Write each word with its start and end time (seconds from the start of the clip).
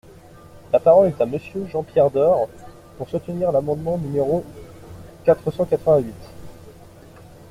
La 0.73 0.79
parole 0.79 1.09
est 1.09 1.21
à 1.21 1.27
Monsieur 1.27 1.67
Jean-Pierre 1.67 2.09
Door, 2.09 2.49
pour 2.97 3.07
soutenir 3.07 3.51
l’amendement 3.51 3.99
numéro 3.99 4.43
quatre 5.25 5.51
cent 5.51 5.65
quatre-vingt-huit. 5.65 6.31